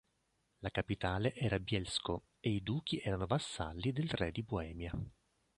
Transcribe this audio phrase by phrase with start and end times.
[0.63, 4.93] La capitale era Bielsko, e i duchi erano vassalli del Re di Boemia.